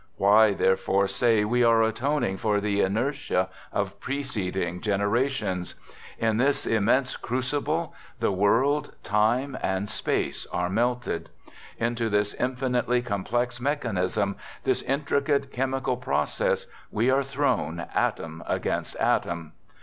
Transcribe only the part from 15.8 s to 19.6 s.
process, we are thrown atom against atom.